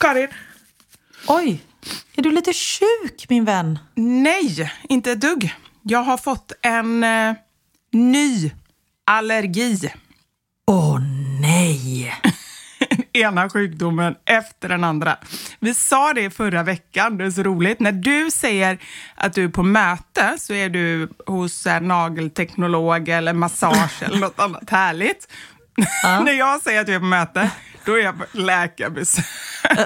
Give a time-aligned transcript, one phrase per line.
[0.00, 0.28] Karin?
[1.26, 1.62] Oj,
[2.16, 3.78] är du lite sjuk min vän?
[3.94, 5.54] Nej, inte ett dugg.
[5.82, 7.34] Jag har fått en eh,
[7.92, 8.52] ny
[9.04, 9.92] allergi.
[10.66, 10.98] Åh
[11.40, 12.14] nej!
[13.12, 15.16] ena sjukdomen efter den andra.
[15.58, 17.80] Vi sa det förra veckan, det är så roligt.
[17.80, 18.78] När du säger
[19.14, 24.40] att du är på möte så är du hos en nagelteknolog eller massage eller något
[24.40, 25.28] annat härligt.
[26.24, 27.50] När jag säger att jag är på möte,
[27.84, 29.24] då är jag på läkarbesök.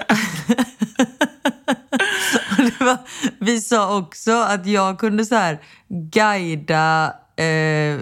[2.81, 2.99] Var,
[3.39, 5.59] vi sa också att jag kunde så här
[6.13, 7.07] guida...
[7.37, 7.99] Eh,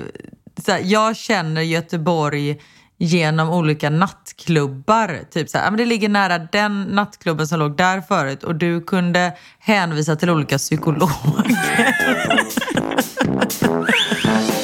[0.64, 2.60] så här, jag känner Göteborg
[2.98, 5.20] genom olika nattklubbar.
[5.30, 8.54] Typ så här, ja, men det ligger nära den nattklubben som låg där förut och
[8.54, 11.56] du kunde hänvisa till olika psykologer.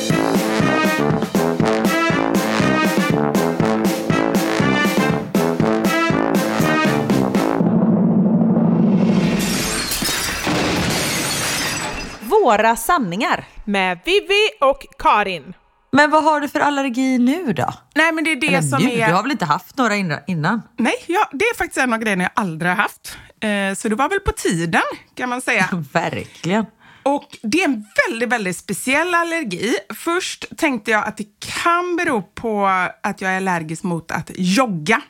[12.49, 13.45] Våra sanningar.
[13.65, 15.55] Med Vivi och Karin.
[15.93, 17.75] Men vad har du för allergi nu då?
[17.95, 18.91] Nej men det är det Eller som nu?
[18.93, 19.09] är...
[19.09, 20.63] Du har väl inte haft några inna- innan?
[20.79, 23.19] Nej, ja, det är faktiskt en av grejerna jag aldrig har haft.
[23.41, 24.83] Eh, så det var väl på tiden
[25.15, 25.69] kan man säga.
[25.93, 26.67] Verkligen.
[27.03, 29.75] Och det är en väldigt, väldigt speciell allergi.
[29.95, 31.27] Först tänkte jag att det
[31.63, 32.67] kan bero på
[33.03, 35.01] att jag är allergisk mot att jogga.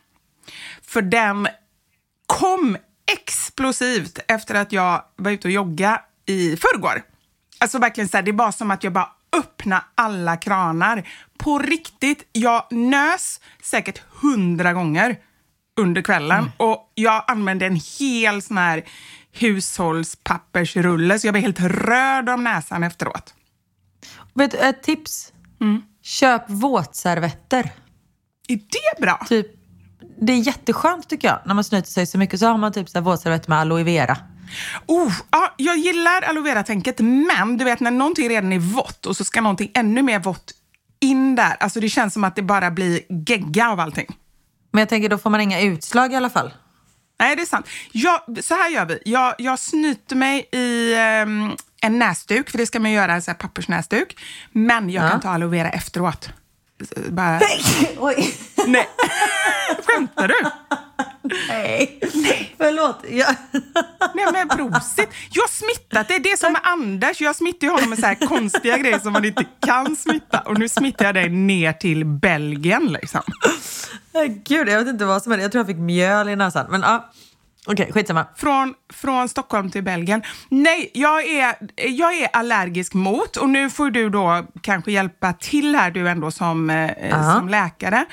[0.83, 1.49] För den
[2.27, 2.77] kom
[3.13, 7.03] explosivt efter att jag var ute och jogga i förrgår.
[7.61, 9.09] Alltså verkligen så här, det var som att jag bara
[9.39, 11.09] öppna alla kranar.
[11.39, 15.17] På riktigt, jag nös säkert hundra gånger
[15.81, 18.85] under kvällen och jag använde en hel sån här
[19.33, 23.35] hushållspappersrulle så jag blev helt röd om näsan efteråt.
[24.35, 25.33] Vet du, ett tips.
[26.03, 27.73] Köp våtservetter.
[28.49, 29.27] Är det bra?
[29.29, 29.47] Typ,
[30.21, 31.39] det är jätteskönt tycker jag.
[31.45, 33.83] När man snyter sig så mycket så har man typ så här våtservetter med aloe
[33.85, 34.17] vera.
[34.87, 39.17] Oh, ja, jag gillar aloe vera-tänket, men du vet när någonting redan är vått och
[39.17, 40.53] så ska någonting ännu mer vått
[41.01, 41.57] in där.
[41.61, 44.17] Alltså det känns som att det bara blir gegga av allting.
[44.71, 46.53] Men jag tänker då får man inga utslag i alla fall.
[47.21, 47.67] Nej, det är sant.
[47.93, 48.99] Jag, så här gör vi.
[49.05, 53.35] Jag, jag snyter mig i ehm, en näsduk, för det ska man göra, en här
[53.35, 54.19] pappersnäsduk.
[54.53, 56.31] Men jag kan ta aloe vera efteråt.
[57.09, 57.41] Bara...
[57.99, 58.35] Oj.
[58.67, 58.89] Nej.
[59.87, 60.35] Skämtar du?
[61.49, 62.01] Nej.
[62.59, 63.05] Förlåt.
[63.11, 63.35] Jag...
[64.15, 65.09] Nej men prosit.
[65.33, 66.19] Jag har smittat dig.
[66.21, 67.21] Det är som med Anders.
[67.21, 70.41] Jag smittar ju honom med så här konstiga grejer som man inte kan smitta.
[70.41, 73.21] Och nu smittar jag dig ner till Belgien liksom.
[74.45, 75.45] Gud, jag vet inte vad som hände.
[75.45, 76.67] Jag tror jag fick mjöl i näsan.
[76.71, 77.11] Men ja,
[77.67, 78.27] okej, skitsamma.
[78.37, 80.23] Från, från Stockholm till Belgien.
[80.49, 85.75] Nej, jag är, jag är allergisk mot, och nu får du då kanske hjälpa till
[85.75, 86.71] här du ändå som,
[87.11, 87.35] Ja.
[87.35, 88.05] som läkare.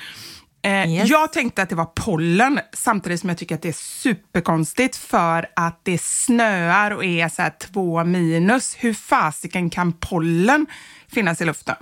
[0.66, 1.10] Eh, Yes.
[1.10, 5.46] Jag tänkte att det var pollen, samtidigt som jag tycker att det är superkonstigt för
[5.56, 8.76] att det snöar och är så här två minus.
[8.80, 10.66] Hur fasiken kan pollen
[11.08, 11.76] finnas i luften?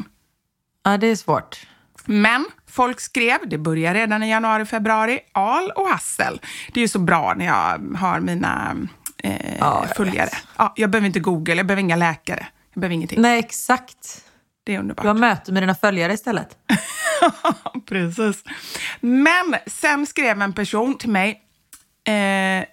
[0.84, 1.68] Ja, det är svårt.
[2.06, 6.42] Men folk skrev, det börjar redan i januari, februari, al och hassel.
[6.74, 8.76] Det är ju så bra när jag har mina
[9.24, 10.30] eh, Ja, följare.
[10.58, 12.48] Ja, jag behöver inte Google, jag behöver inga läkare.
[12.74, 13.22] Jag behöver ingenting.
[13.22, 14.26] Nej, exakt.
[14.63, 15.04] Det är underbart.
[15.04, 16.57] Du har möte med dina följare istället.
[17.86, 18.44] Precis.
[19.00, 21.42] Men sen skrev en person till mig,
[22.07, 22.65] eh,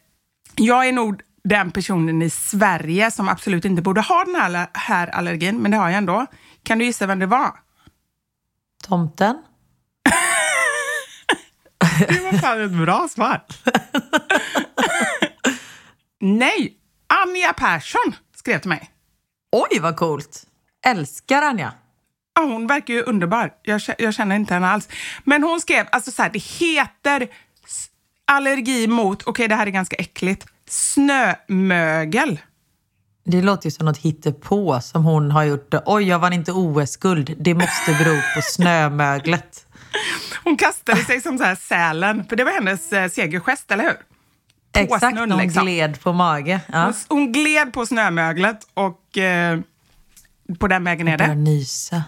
[0.56, 5.06] jag är nog den personen i Sverige som absolut inte borde ha den här, här
[5.06, 6.26] allergin, men det har jag ändå.
[6.62, 7.50] Kan du gissa vem det var?
[8.84, 9.42] Tomten?
[12.08, 13.44] Det var fan ett bra svar.
[16.20, 16.76] Nej,
[17.06, 18.90] Anja Persson skrev till mig.
[19.52, 20.46] Oj, vad coolt!
[20.87, 21.73] Älskar Anja.
[22.35, 23.50] Ja, hon verkar ju underbar.
[23.62, 24.88] Jag, jag känner inte henne alls.
[25.25, 27.29] Men hon skrev, alltså så här, det heter
[28.25, 32.41] allergi mot, okej det här är ganska äckligt, snömögel.
[33.25, 35.75] Det låter ju som något hittepå som hon har gjort.
[35.87, 37.37] Oj, jag vann inte OS-guld.
[37.38, 39.67] Det måste bero på snömöglet.
[40.44, 43.93] Hon kastade sig som så här sälen, för det var hennes eh, segergest, eller hur?
[44.73, 45.62] På Exakt, snön, hon liksom.
[45.62, 46.61] gled på mage.
[46.73, 46.85] Ja.
[46.85, 49.61] Hon, hon gled på snömöglet och eh,
[50.59, 51.35] på den vägen är det.
[51.35, 52.02] nysa.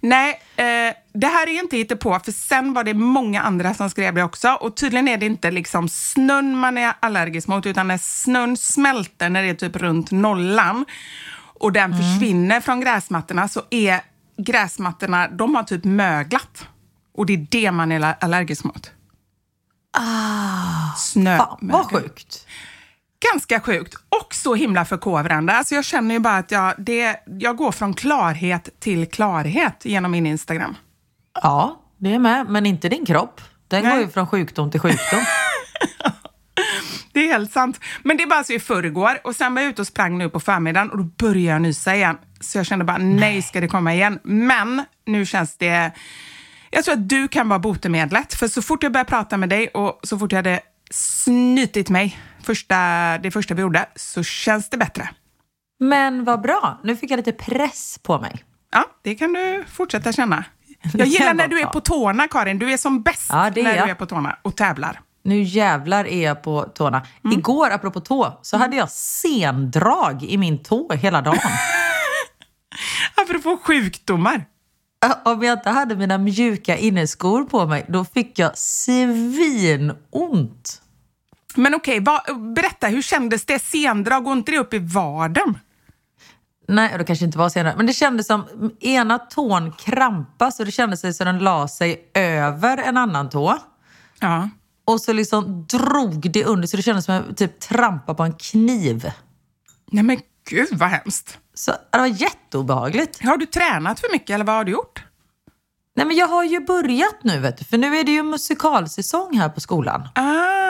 [0.00, 4.14] Nej, eh, det här är inte på för sen var det många andra som skrev
[4.14, 4.48] det också.
[4.60, 9.28] Och tydligen är det inte liksom snön man är allergisk mot, utan när snön smälter,
[9.30, 10.84] när det är typ runt nollan,
[11.60, 11.98] och den Mm.
[12.02, 14.00] försvinner från gräsmattorna, så är
[14.38, 16.64] gräsmattorna, de har typ möglat.
[17.14, 18.90] Och det är det man är allergisk mot.
[19.98, 20.96] Ah,
[21.38, 22.46] Fan, vad sjukt.
[23.32, 25.52] Ganska sjukt och så himla förkovrande.
[25.52, 30.10] Alltså jag känner ju bara att jag, det, jag går från klarhet till klarhet genom
[30.10, 30.76] min Instagram.
[31.42, 32.46] Ja, det är med.
[32.48, 33.40] Men inte din kropp.
[33.68, 33.92] Den Nej.
[33.92, 35.20] går ju från sjukdom till sjukdom.
[37.12, 37.80] Det är helt sant.
[38.02, 40.40] Men det var alltså i förrgår och sen var jag ute och sprang nu på
[40.40, 42.16] förmiddagen och då började jag nysa igen.
[42.40, 44.18] Så jag kände bara, nej, ska det komma igen?
[44.22, 45.92] Men nu känns det...
[46.70, 48.34] Jag tror att du kan vara botemedlet.
[48.34, 52.18] För så fort jag började prata med dig och så fort jag hade snytit mig
[52.46, 52.76] första,
[53.18, 55.08] det första vi gjorde, så känns det bättre.
[55.80, 56.80] Men vad bra.
[56.84, 58.44] Nu fick jag lite press på mig.
[58.72, 60.44] Ja, det kan du fortsätta känna.
[60.94, 62.58] Jag gillar när du är på tårna, Karin.
[62.58, 63.86] Du är som bäst Ja, är när jag.
[63.86, 65.00] du är på tårna och tävlar.
[65.24, 67.06] Nu jävlar är jag på tårna.
[67.24, 67.38] Mm.
[67.38, 71.38] Igår, apropå tå, så hade jag sendrag i min tå hela dagen.
[73.14, 74.44] Apropå sjukdomar.
[75.24, 79.96] Om jag inte hade mina mjuka inneskor på mig, då fick jag svinont.
[81.56, 83.58] Men okej, vad- berätta, hur kändes det?
[83.58, 85.58] Sendrag, går inte det upp i vaden?
[86.68, 87.74] Nej, det kanske inte var senare.
[87.76, 88.44] Men det kändes som
[88.80, 93.58] ena tån krampas och det kändes som den la sig över en annan tå.
[94.20, 94.48] Ja.
[94.84, 98.32] Och så liksom drog det under så det kändes som att typ trampa på en
[98.32, 99.10] kniv.
[99.90, 100.18] Nej men
[100.50, 101.38] gud vad hemskt.
[101.54, 103.22] Så det var jätteobehagligt.
[103.24, 105.04] Har du tränat för mycket eller vad har du gjort?
[105.96, 109.38] Nej men jag har ju börjat nu vet du, för nu är det ju musikalsäsong
[109.38, 110.08] här på skolan.
[110.14, 110.65] Ah.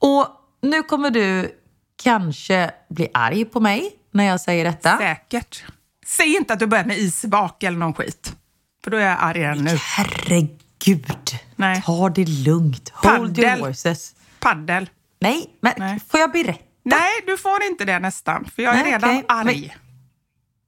[0.00, 0.26] Och
[0.62, 1.54] nu kommer du
[2.02, 4.98] kanske bli arg på mig när jag säger detta.
[4.98, 5.64] Säkert.
[6.06, 8.36] Säg inte att du börjat med isvak eller någon skit.
[8.84, 9.76] För då är jag arg redan nu.
[9.96, 11.82] Herregud, Nej.
[11.86, 12.88] ta det lugnt.
[12.94, 13.64] Hold your Paddel.
[13.66, 14.14] horses.
[14.40, 14.90] Paddel.
[15.20, 16.00] Nej, men Nej.
[16.08, 16.64] får jag berätta?
[16.82, 18.44] Nej, du får inte det nästan.
[18.54, 19.24] För jag är Nej, redan okej.
[19.28, 19.76] arg.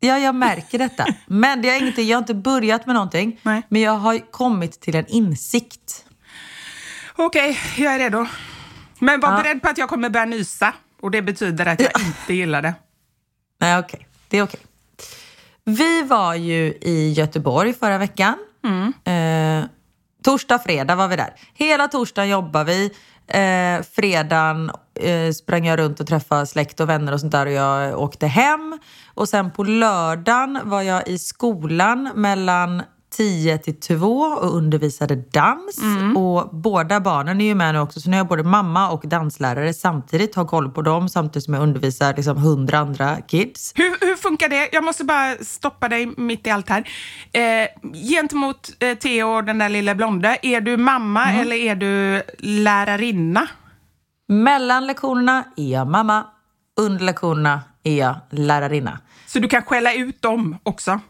[0.01, 1.07] Ja, jag märker detta.
[1.27, 3.41] Men det är ingenting, jag har inte börjat med någonting.
[3.43, 3.63] Nej.
[3.69, 6.05] Men jag har kommit till en insikt.
[7.17, 8.27] Okej, jag är redo.
[8.99, 9.43] Men var Ja.
[9.43, 10.75] beredd på att jag kommer börja nysa.
[11.01, 12.75] Och det betyder att jag inte gillar det.
[13.61, 14.07] Nej, okej.
[14.29, 14.61] Det är okej.
[15.65, 18.35] Vi var ju i Göteborg förra veckan.
[19.05, 19.65] Eh,
[20.25, 21.35] torsdag, fredag var vi där.
[21.55, 22.91] Hela torsdagen jobbar vi.
[23.27, 27.53] Eh, fredagen eh, sprang jag runt och träffade släkt och vänner och sånt där och
[27.53, 28.79] jag åkte hem.
[29.15, 35.79] Och sen på lördagen var jag i skolan mellan 10 till 2 och undervisade dans.
[36.17, 39.09] Och båda barnen är ju med nu också, så nu är jag både mamma och
[39.09, 40.35] danslärare samtidigt.
[40.35, 43.73] Har koll på dem samtidigt som jag undervisar liksom 100 andra kids.
[43.77, 44.69] Hur, hur funkar det?
[44.73, 46.89] Jag måste bara stoppa dig mitt i allt här.
[47.33, 51.41] Eh, gentemot eh, Theo och den där lilla blonde, är du mamma Mm.
[51.41, 53.49] eller är du lärarinna?
[54.29, 56.25] Mellan lektionerna är jag mamma,
[56.81, 58.99] under lektionerna är jag lärarinna.
[59.27, 61.01] Så du kan skälla ut dem också?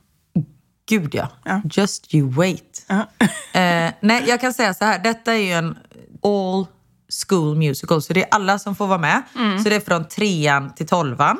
[0.92, 1.28] Gud ja.
[1.44, 1.60] Ja.
[1.64, 2.84] Just you wait.
[2.86, 3.06] Ja.
[3.54, 4.98] Eh, nej, jag kan säga så här.
[4.98, 5.78] Detta är ju en
[6.22, 6.66] all
[7.28, 8.02] school musical.
[8.02, 9.22] Så det är alla som får vara med.
[9.62, 11.38] Så det är från trean till tolvan.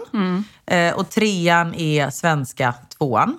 [0.67, 3.39] Eh, och trean är svenska tvåan.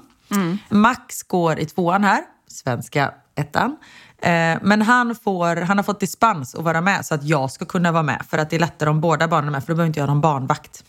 [0.69, 3.77] Max går i tvåan här, svenska ettan.
[4.21, 7.65] Eh, men han, får, han har fått dispens att vara med så att jag ska
[7.65, 8.25] kunna vara med.
[8.29, 10.07] För att det är lättare om båda barnen är med, för då behöver inte jag
[10.07, 10.83] någon barnvakt.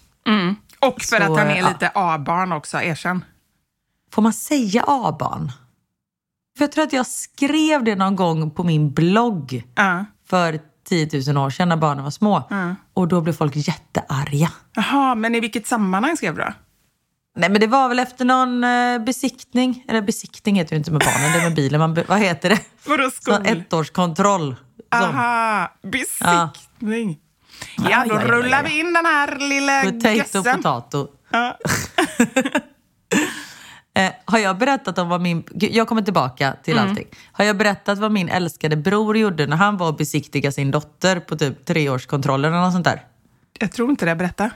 [0.80, 1.68] Och för Så, att han är ja.
[1.68, 3.24] lite A-barn också, erkänn.
[4.14, 5.52] Får man säga A-barn?
[6.58, 10.04] För jag tror att jag skrev det någon gång på min blogg Ja.
[10.28, 12.42] för 10 000 år sedan när barnen var små.
[12.94, 14.50] Och då blev folk jättearga.
[14.74, 16.52] Jaha, men i vilket sammanhang skrev du då?
[17.36, 19.84] Nej men det var väl efter någon eh, besiktning.
[19.88, 21.80] Eller besiktning heter det inte med barnen, det är med bilen.
[21.80, 22.60] Man, vad heter det?
[22.86, 23.34] Vadå skol?
[23.34, 24.56] Sån ettårskontroll.
[24.90, 27.18] Aha, besiktning.
[27.76, 28.68] Ja, då ja, ja, rullar ja.
[28.68, 30.42] vi in den här lilla Potato, gössen.
[30.56, 31.08] potato.
[31.30, 31.58] Ja.
[33.94, 35.44] Eh, har jag berättat om vad min...
[35.54, 36.90] Jag kommer tillbaka till Mm.
[36.90, 37.06] allting.
[37.32, 41.20] Har jag berättat vad min älskade bror gjorde när han var och besiktiga sin dotter
[41.20, 43.02] på typ treårskontrollen eller något sånt där?
[43.58, 44.50] Jag tror inte det, berätta.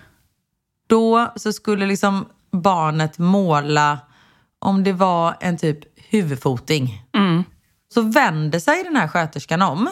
[0.89, 3.99] Då så skulle liksom barnet måla
[4.59, 5.79] om det var en typ
[6.11, 7.03] huvudfoting.
[7.95, 9.89] Så vänder sig den här sköterskan om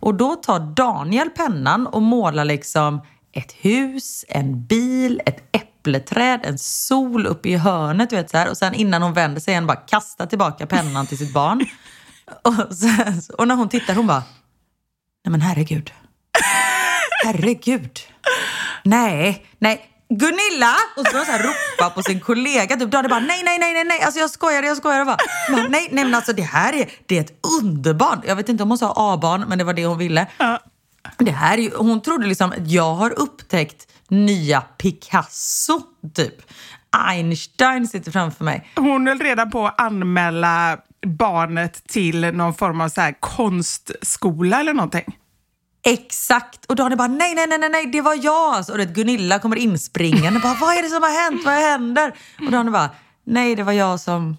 [0.00, 3.00] och då tar Daniel pennan och målar liksom
[3.32, 5.42] ett hus, en bil, ett
[5.88, 8.12] äppleträd, en sol uppe i hörnet.
[8.12, 8.50] Vet, så här.
[8.50, 11.66] Och sen innan hon vänder sig igen bara kastar tillbaka pennan till sitt barn.
[12.42, 14.22] Och, sen, och när hon tittar hon bara,
[15.24, 15.92] nej men herregud.
[17.24, 17.98] Herregud.
[18.84, 19.84] Nej, nej.
[20.08, 20.74] Gunilla!
[20.96, 22.76] Och så börjar hon ropa på sin kollega.
[22.76, 24.02] Typ, Daniel bara, nej, nej, nej, nej, nej.
[24.02, 25.00] Alltså jag skojar, jag skojar.
[25.00, 25.18] Och bara,
[25.68, 28.22] nej, nej, men alltså det här är, det är ett underbarn.
[28.26, 30.26] Jag vet inte om hon sa A-barn, men det var det hon ville.
[31.18, 35.82] Det här är ju, hon trodde liksom att jag har upptäckt nya Picasso,
[36.14, 36.34] typ.
[36.90, 38.70] Einstein sitter framför mig.
[38.76, 44.74] Hon höll redan på att anmäla barnet till någon form av så här konstskola eller
[44.74, 45.18] någonting.
[45.86, 46.64] Exakt!
[46.64, 48.54] Och Daniel bara nej, nej, nej, nej, det var jag!
[48.54, 51.44] Alltså, och det, Gunilla kommer inspringande bara vad är det som har hänt?
[51.44, 52.14] Vad händer?
[52.46, 52.90] Och Daniel bara
[53.24, 54.36] nej, det var jag som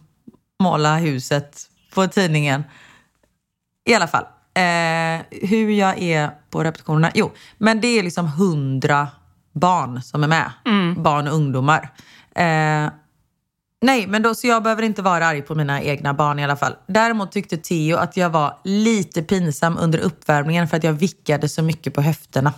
[0.63, 2.63] målade huset på tidningen.
[3.89, 4.23] I alla fall,
[4.53, 7.11] eh, hur jag är på repetitionerna.
[7.13, 9.07] Jo, men det är liksom hundra
[9.53, 10.51] barn som är med.
[10.97, 11.89] Barn och ungdomar.
[12.35, 12.89] Eh,
[13.81, 16.55] Nej, men då, så jag behöver inte vara arg på mina egna barn i alla
[16.55, 16.75] fall.
[16.87, 21.61] Däremot tyckte Theo att jag var lite pinsam under uppvärmningen för att jag vickade så
[21.61, 22.53] mycket på höfterna.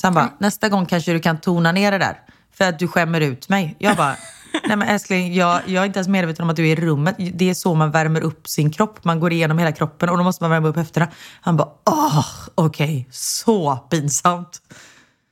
[0.00, 2.18] Så han bara, nästa gång kanske du kan tona ner det där.
[2.52, 3.76] För att du skämmer ut mig.
[3.78, 4.16] Jag bara,
[4.66, 7.16] nej men älskling, jag, jag är inte ens medveten om att du är i rummet.
[7.18, 9.04] Det är så man värmer upp sin kropp.
[9.04, 11.08] Man går igenom hela kroppen och då måste man värma upp höfterna.
[11.40, 14.62] Han bara, åh, okej, så pinsamt.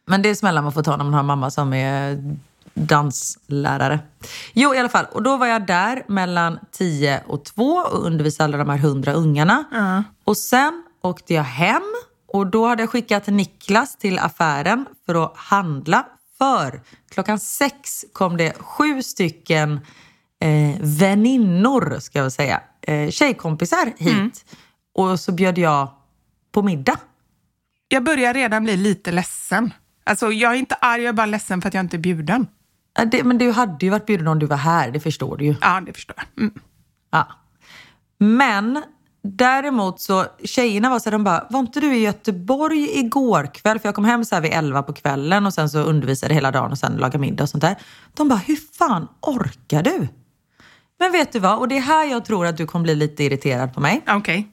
[0.08, 2.22] Men det är smällar man får ta när man har mamma som är
[2.74, 4.00] danslärare.
[4.52, 5.06] Jo, i alla fall.
[5.12, 9.12] Och då var jag där mellan 10 och 2 och undervisade alla de här 100
[9.12, 9.64] ungarna.
[10.24, 11.82] Och sen åkte jag hem
[12.28, 16.06] och då hade jag skickat Niklas till affären för att handla.
[16.38, 19.80] För klockan sex kom det sju stycken
[20.40, 24.44] eh, väninnor, ska jag säga, eh, tjejkompisar hit.
[24.94, 25.90] Och så bjöd jag
[26.52, 26.98] på middag.
[27.88, 29.72] Jag börjar redan bli lite ledsen.
[30.08, 32.46] Alltså, jag är inte arg, jag är bara ledsen för att jag inte är bjuden.
[33.06, 35.54] Det, men du hade ju varit bjuden om du var här, det förstår du ju.
[35.60, 36.42] Ja, det förstår jag.
[36.42, 36.60] Mm.
[37.10, 37.28] Ja.
[38.18, 38.82] Men
[39.22, 43.78] däremot så, tjejerna var så här, de bara, var inte du i Göteborg igår kväll?
[43.78, 46.50] För jag kom hem så här vid 11 på kvällen och sen så undervisade hela
[46.50, 47.76] dagen och sen lagade middag och sånt där.
[48.14, 50.08] De bara, hur fan orkar du?
[50.98, 51.58] Men vet du vad?
[51.58, 54.04] Och det är här jag tror att du kommer bli lite irriterad på mig.
[54.08, 54.48] Okej.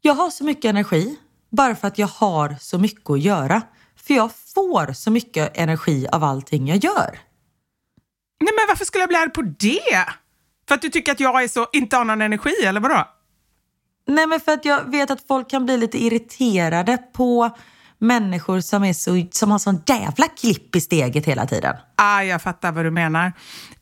[0.00, 1.16] Jag har så mycket energi
[1.50, 3.62] bara för att jag har så mycket att göra.
[4.06, 7.18] För jag får så mycket energi av allting jag gör.
[8.40, 10.06] Nej, men varför skulle jag bli arg på det?
[10.68, 13.08] För att du tycker att jag är så, inte har någon energi, eller vadå?
[14.06, 17.50] Nej men för att jag vet att folk kan bli lite irriterade på
[18.02, 21.76] människor som, är så, som har sån jävla klipp i steget hela tiden.
[21.96, 23.32] Ah, jag fattar vad du menar.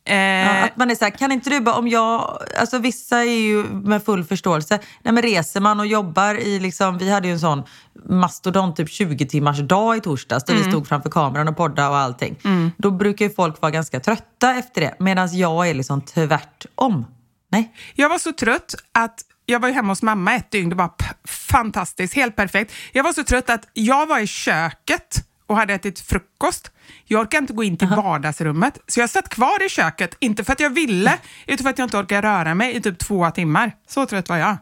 [0.05, 3.17] Eh, Ja, att man är så här, kan inte du bara, om jag, alltså vissa
[3.19, 7.27] är ju med full förståelse, nej men reser man och jobbar i liksom, vi hade
[7.27, 7.63] ju en sån
[8.09, 11.97] mastodont typ 20 timmars dag i torsdags där vi stod framför kameran och poddade och
[11.97, 12.35] allting.
[12.77, 17.05] Då brukar ju folk vara ganska trötta efter det, medan jag är liksom tvärtom.
[17.51, 17.73] Nej.
[17.95, 20.69] Jag var så trött att jag var ju hemma hos mamma ett dygn.
[20.69, 21.05] Det var p-
[21.51, 22.73] fantastiskt, helt perfekt.
[22.91, 26.71] Jag var så trött att jag var i köket och hade ätit frukost.
[27.05, 30.17] Jag orkade inte gå in till vardagsrummet, så jag satt kvar i köket.
[30.19, 32.99] Inte för att jag ville, utan för att jag inte orkade röra mig i typ
[32.99, 33.71] två timmar.
[33.87, 34.57] Så trött var jag.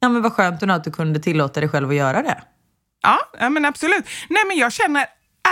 [0.00, 2.42] Ja men vad skönt att du kunde tillåta dig själv att göra det.
[3.02, 4.04] Ja, ja men absolut.
[4.28, 5.06] Nej, men jag känner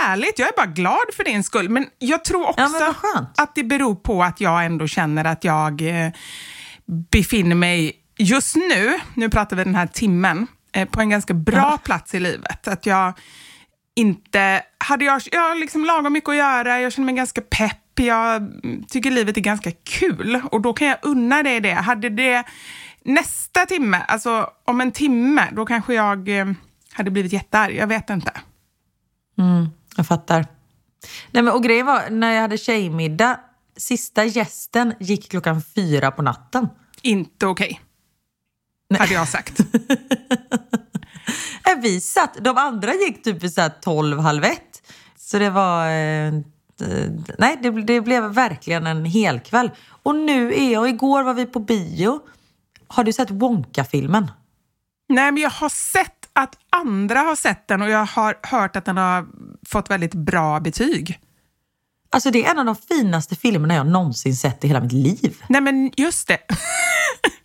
[0.07, 1.69] ärligt, jag är bara glad för din skull.
[1.69, 5.81] Men jag tror också Ja, att det beror på att jag ändå känner att jag
[5.81, 6.11] eh,
[7.11, 11.77] befinner mig just nu, nu pratar vi den här timmen, eh, på en ganska bra
[11.83, 12.67] plats i livet.
[12.67, 13.13] Att jag
[13.95, 14.63] inte...
[14.77, 18.51] Hade jag, jag har liksom lagom mycket att göra, jag känner mig ganska pepp, jag
[18.87, 21.73] tycker livet är ganska kul och då kan jag unna dig det.
[21.73, 22.43] Hade det
[23.03, 26.45] nästa timme, alltså om en timme, då kanske jag eh,
[26.93, 27.75] hade blivit jättearg.
[27.75, 28.31] Jag vet inte.
[29.37, 30.45] Mm, jag fattar.
[31.31, 33.39] Nej, men, och grejen var, när jag hade tjejmiddag,
[33.77, 36.69] sista gästen gick klockan fyra på natten.
[37.01, 37.81] Inte okej.
[38.99, 39.59] Hade jag sagt.
[41.81, 44.81] Vi satt, de andra gick typ vid så här 12, halv ett.
[45.17, 45.87] Så det var...
[45.87, 46.33] Eh,
[47.37, 49.71] nej, det, det blev verkligen en helkväll.
[50.03, 52.19] Och nu är jag, igår var vi på bio.
[52.87, 54.31] Har du sett Wonka-filmen?
[55.09, 58.85] Nej, men jag har sett att andra har sett den och jag har hört att
[58.85, 59.27] den har
[59.65, 61.19] fått väldigt bra betyg.
[62.09, 65.43] Alltså det är en av de finaste filmerna jag någonsin sett i hela mitt liv.
[65.49, 66.37] Nej, men just det.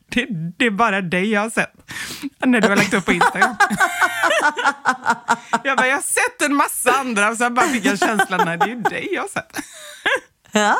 [0.09, 0.27] det,
[0.59, 1.73] det är bara dig jag har sett
[2.47, 3.57] när du har lagt upp på Instagram.
[5.65, 8.59] jag bara, jag har sett en massa andra och sen bara fick jag känslan, nej,
[8.59, 9.57] det är dig jag har sett.
[10.53, 10.77] Ja.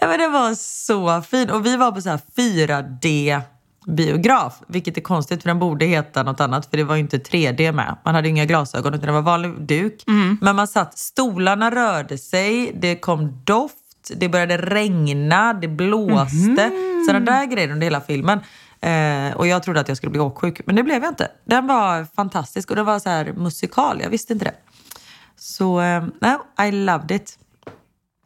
[0.00, 1.50] ja men det var så fint.
[1.50, 3.40] Och vi var på så här 4D
[3.86, 7.18] biograf, vilket är konstigt för den borde heta något annat för det var ju inte
[7.18, 7.96] 3D med.
[8.04, 10.02] Man hade inga glasögon utan det var vanlig duk.
[10.40, 13.76] Men man satt, stolarna rörde sig, det kom doft,
[14.16, 16.70] det började regna, det blåste.
[17.06, 18.40] Sådana där grejer under hela filmen.
[18.80, 21.28] Eh, och jag trodde att jag skulle bli åksjuk, men det blev jag inte.
[21.44, 24.54] Den var fantastisk och det var så här musikal, jag visste inte det.
[25.36, 26.04] Så, eh,
[26.68, 27.38] I loved it.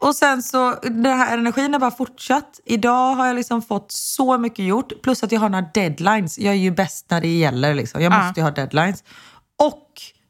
[0.01, 2.59] Och sen så, den här energin har bara fortsatt.
[2.65, 5.01] Idag har jag liksom fått så mycket gjort.
[5.01, 6.39] Plus att jag har några deadlines.
[6.39, 7.73] Jag är ju bäst när det gäller.
[7.73, 8.01] Liksom.
[8.01, 8.23] Jag Ja.
[8.23, 9.03] måste ju ha deadlines.
[9.59, 9.85] Och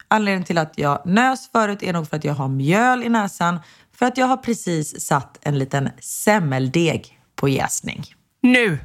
[0.08, 3.60] anledningen till att jag nös förut är nog för att jag har mjöl i näsan.
[4.00, 8.04] För att jag har precis satt en liten semmeldeg på jäsning.
[8.42, 8.78] Nu.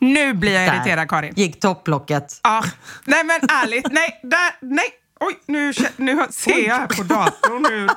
[0.00, 1.32] Nu blir jag Där irriterad, Karin.
[1.36, 2.40] gick topplocket.
[2.42, 2.64] Ja,
[3.04, 4.84] nej men ärligt, nej, där, nej.
[5.20, 7.90] Oj, nu, nu ser jag här på datorn hur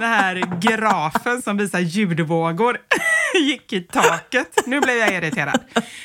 [0.00, 2.78] den här grafen som visar ljudvågor
[3.34, 4.58] gick i taket.
[4.66, 5.60] Nu blev jag irriterad.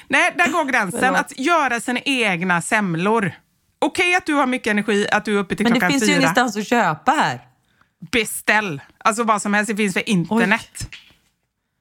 [0.07, 1.15] Nej, där går gränsen.
[1.15, 3.31] Att göra sina egna semlor.
[3.79, 6.03] Okej att du har mycket energi, att du är uppe till Men det klockan finns
[6.03, 6.17] ju fyra.
[6.17, 7.39] ingenstans att köpa här.
[8.11, 8.81] Beställ.
[8.97, 10.95] Alltså vad som helst, det finns för internet.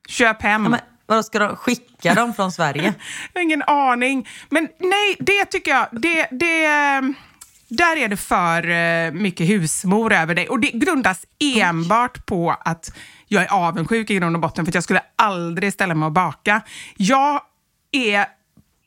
[0.09, 0.65] Köp hem.
[0.65, 2.95] Ja, men, vadå, ska de skicka dem från Sverige?
[3.33, 4.29] Jag har ingen aning.
[4.49, 7.03] Men nej, det tycker jag, det, det, eh,
[7.69, 10.49] där är det för eh, mycket husmor över dig.
[10.49, 14.75] Och det grundas enbart på att jag är avundsjuk i grund och botten, för att
[14.75, 16.61] jag skulle aldrig ställa mig och baka.
[16.97, 17.41] Jag
[17.93, 18.27] är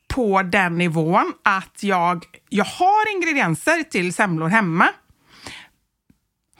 [0.07, 4.89] på den nivån att jag, jag har ingredienser till semlor hemma.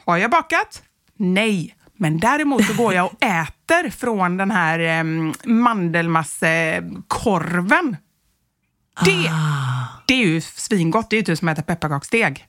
[0.06, 0.82] Har jag bakat?
[1.16, 1.74] Nej.
[1.96, 5.04] Men däremot så går jag och äter från den här eh,
[5.44, 7.96] mandelmassekorven.
[9.04, 9.30] Det,
[10.06, 11.10] det är ju svingott.
[11.10, 12.46] Det är ju typ som att äta pepparkaksdeg.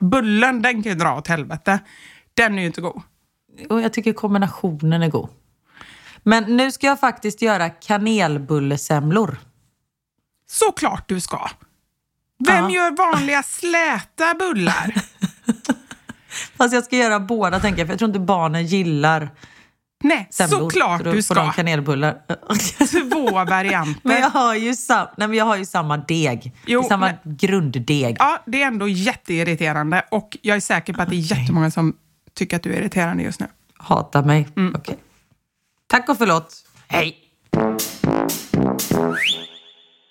[0.00, 1.78] Bullen, den kan ju dra åt helvete.
[2.34, 3.02] Den är ju inte god.
[3.68, 5.28] Och jag tycker kombinationen är god.
[6.22, 9.36] Men nu ska jag faktiskt göra kanelbullesemlor.
[10.50, 11.48] Såklart du ska.
[12.46, 12.70] Vem Ja.
[12.70, 14.94] gör vanliga släta bullar?
[16.56, 19.30] Fast jag ska göra båda tänker jag, för jag tror inte barnen gillar
[20.04, 20.58] Nej, semlor.
[20.58, 21.52] såklart Så du får de ska.
[21.52, 22.18] kanelbullar.
[23.12, 24.00] Två varianter.
[24.02, 26.52] men, jag har ju sam- Nej, men jag har ju samma deg.
[26.66, 28.16] Jo, samma men- grunddeg.
[28.18, 31.96] Ja, det är ändå jätteirriterande och jag är säker på att det är jättemånga som
[32.34, 33.46] tycker att du är irriterande just nu.
[33.78, 34.48] Hatar mig.
[34.56, 34.74] Mm.
[34.78, 34.96] Okej.
[35.86, 36.54] Tack och förlåt.
[36.88, 37.16] Hej!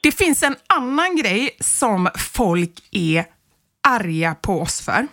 [0.03, 3.25] Det finns en annan grej som folk är
[3.87, 5.07] arga på oss för.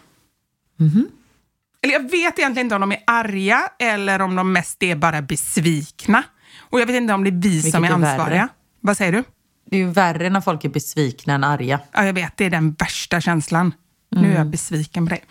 [1.82, 5.22] Eller jag vet egentligen inte om de är arga eller om de mest är bara
[5.22, 6.22] besvikna.
[6.58, 8.10] Och jag vet inte om det är vi Vilket som är är värre?
[8.10, 8.48] ansvariga.
[8.80, 9.24] Vad säger du?
[9.70, 11.80] Det är ju värre när folk är besvikna än arga.
[11.92, 13.74] Ja, jag vet, det är den värsta känslan.
[14.10, 15.24] Nu är jag besviken på dig.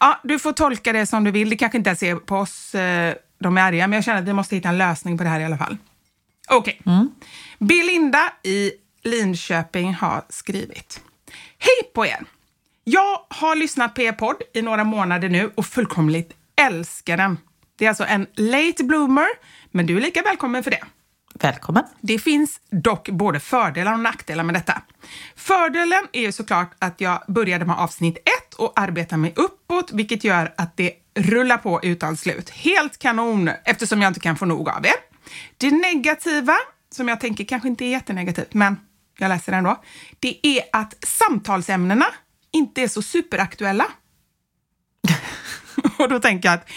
[0.00, 1.50] Ja, du får tolka det som du vill.
[1.50, 4.28] Det kanske inte ens är på oss eh, de är arga, men jag känner att
[4.28, 5.76] vi måste hitta en lösning på det här i alla fall.
[6.48, 6.80] Okej.
[7.58, 8.72] Belinda i
[9.04, 11.00] Linköping har skrivit.
[11.58, 12.24] Hej på er!
[12.90, 17.38] Jag har lyssnat på er podd i några månader nu och fullkomligt älskar den.
[17.78, 19.26] Det är alltså en late bloomer,
[19.70, 20.84] men du är lika välkommen för det.
[21.34, 21.84] Välkommen.
[22.00, 24.82] Det finns dock både fördelar och nackdelar med detta.
[25.36, 30.24] Fördelen är ju såklart att jag började med avsnitt ett och arbetar mig uppåt, vilket
[30.24, 32.50] gör att det rullar på utan slut.
[32.50, 34.92] Helt kanon, eftersom jag inte kan få nog av er.
[35.56, 36.54] Det negativa,
[36.90, 38.76] som jag tänker kanske inte är jättenegativt, men
[39.18, 39.82] jag läser ändå,
[40.20, 42.06] det är att samtalsämnena
[42.52, 43.86] inte är så superaktuella.
[45.98, 46.68] Och då tänker jag att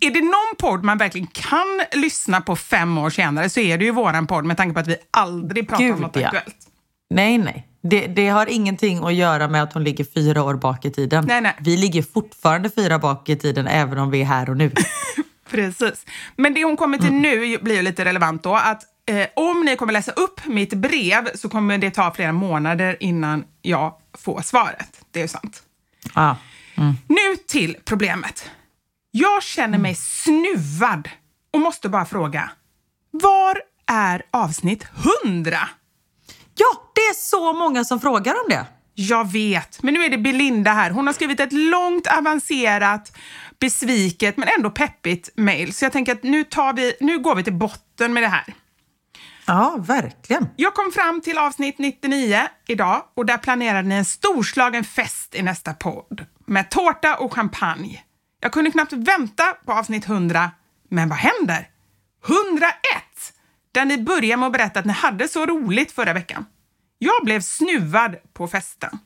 [0.00, 3.84] är det någon podd man verkligen kan lyssna på fem år senare så är det
[3.84, 6.26] ju våran podd med tanke på att vi aldrig pratar Gud, om något ja.
[6.26, 6.56] aktuellt.
[7.10, 7.68] Nej, nej.
[7.82, 11.24] Det, det har ingenting att göra med att hon ligger fyra år bak i tiden.
[11.28, 11.56] Nej, nej.
[11.60, 14.70] Vi ligger fortfarande fyra bak i tiden även om vi är här och nu.
[15.50, 16.06] Precis.
[16.36, 17.22] Men det hon kommer till Mm.
[17.22, 21.28] nu blir ju lite relevant då, att eh, om ni kommer läsa upp mitt brev
[21.34, 25.01] så kommer det ta flera månader innan jag får svaret.
[25.12, 25.62] Det är ju sant.
[26.14, 26.34] ah.
[27.06, 28.50] Nu till problemet.
[29.10, 31.08] Jag känner mig snuvad
[31.52, 32.50] och måste bara fråga,
[33.10, 34.86] var är avsnitt
[35.24, 35.68] 100?
[36.54, 38.66] Ja, det är så många som frågar om det.
[38.94, 40.90] Jag vet, men nu är det Belinda här.
[40.90, 43.16] Hon har skrivit ett långt, avancerat,
[43.60, 45.74] besviket men ändå peppigt mejl.
[45.74, 48.54] Så jag tänker att nu, tar vi, nu går vi till botten med det här.
[49.46, 50.48] Ja, verkligen.
[50.56, 55.42] Jag kom fram till avsnitt 99 idag och där planerade ni en storslagen fest i
[55.42, 58.04] nästa podd med tårta och champagne.
[58.40, 60.50] Jag kunde knappt vänta på avsnitt 100,
[60.88, 61.68] men vad händer?
[62.26, 62.72] 101!
[63.72, 66.46] Där ni börjar med att berätta att ni hade så roligt förra veckan.
[66.98, 68.98] Jag blev snuvad på festen.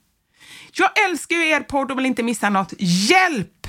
[0.73, 2.73] Jag älskar ju er podd och vill inte missa något.
[2.79, 3.67] Hjälp!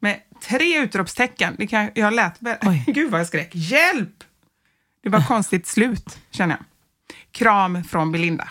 [0.00, 1.54] Med tre utropstecken.
[1.58, 2.38] Det kan, jag lät.
[2.62, 2.84] Oj.
[2.94, 3.50] Gud vad jag skrek.
[3.54, 4.24] Hjälp!
[5.04, 6.64] Det var konstigt slut, känner jag.
[7.32, 8.48] Kram från Belinda.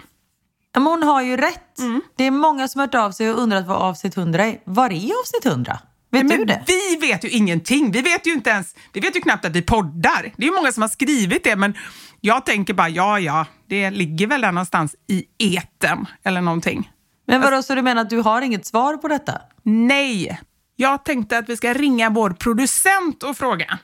[0.74, 1.80] Men hon har ju rätt.
[1.80, 2.02] Mm.
[2.16, 4.60] Det är många som har hört av sig och undrat vad avsnitt 100 är.
[4.66, 5.80] Var är avsnitt 100?
[6.12, 6.64] Vet Men du det?
[6.68, 7.92] vi vet ju ingenting.
[7.92, 10.34] Vi vet ju inte ens, vi vet ju knappt att vi poddar.
[10.38, 11.74] Det är ju många som har skrivit det, men
[12.22, 16.92] jag tänker bara, ja, ja, det ligger väl där någonstans i eten eller någonting.
[17.28, 19.42] Men vadå, så du menar att du har inget svar på detta?
[19.64, 20.42] Nej,
[20.76, 23.80] jag tänkte att vi ska ringa vår producent och fråga.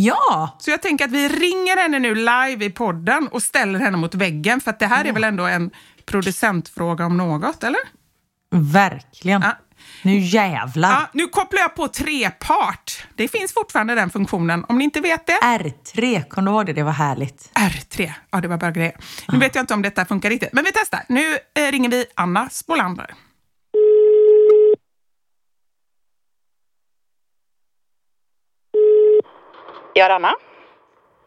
[0.00, 0.56] Ja!
[0.58, 4.14] Så jag tänker att vi ringer henne nu live i podden och ställer henne mot
[4.14, 5.70] väggen, för att det här är väl ändå en
[6.06, 7.80] producentfråga om något, eller?
[8.50, 9.42] Verkligen.
[9.42, 9.56] Ja.
[10.02, 10.90] Nu jävlar.
[10.90, 13.06] Ja, nu kopplar jag på trepart.
[13.16, 14.64] Det finns fortfarande den funktionen.
[14.68, 16.72] Om ni inte vet det, R3, kom du ihåg det?
[16.72, 17.50] Det var härligt.
[17.54, 18.12] R3.
[18.30, 18.96] Ja, det var bara grejer.
[19.28, 21.04] Nu vet jag inte om detta funkar riktigt, men vi testar.
[21.08, 23.14] Nu eh, ringer vi Anna Spolander.
[29.98, 30.32] Ja, Anna.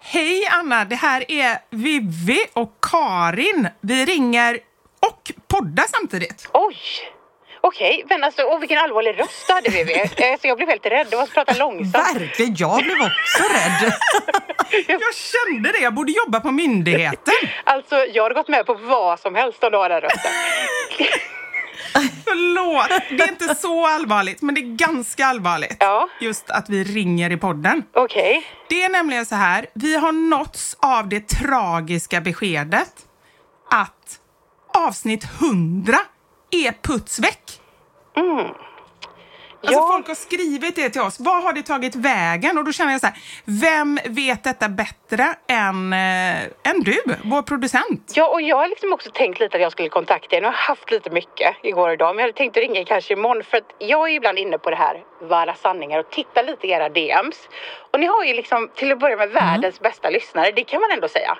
[0.03, 3.67] Hej Anna, det här är Vivi och Karin.
[3.81, 4.59] Vi ringer
[5.07, 6.49] och poddar samtidigt.
[6.53, 6.77] Oj!
[7.61, 9.93] Okej, men alltså, åh, vilken allvarlig röst du hade Vivi.
[10.17, 11.07] Eh, Så jag blev helt rädd.
[11.11, 11.95] Du måste prata långsamt.
[12.15, 13.93] Verkligen, jag blev också rädd.
[14.87, 17.33] Jag kände det, jag borde jobba på myndigheten.
[17.63, 20.31] Alltså, jag hade gått med på vad som helst om du har den rösten.
[22.23, 25.77] Förlåt, det är inte så allvarligt, men det är ganska allvarligt.
[25.79, 26.09] Ja.
[26.19, 27.83] Just att vi ringer i podden.
[27.93, 28.43] Okej.
[28.69, 32.93] Det är nämligen så här, vi har nåtts av det tragiska beskedet
[33.71, 34.19] att
[34.73, 35.97] avsnitt 100
[36.51, 37.61] är puts väck.
[39.63, 39.89] Alltså Ja.
[39.93, 41.19] folk har skrivit det till oss.
[41.19, 42.57] Vad har det tagit vägen?
[42.57, 47.41] Och då känner jag så här, vem vet detta bättre än, eh, än du, vår
[47.41, 48.11] producent?
[48.15, 50.41] Ja, och jag har liksom också tänkt lite att jag skulle kontakta er.
[50.41, 52.85] Nu har jag haft lite mycket igår och idag, men jag hade tänkt att ringa
[52.85, 56.41] kanske imorgon för att jag är ibland inne på det här Vara sanningar och titta
[56.41, 57.49] lite i era DMs.
[57.91, 60.91] Och ni har ju liksom till att börja med världens bästa lyssnare, det kan man
[60.91, 61.37] ändå säga.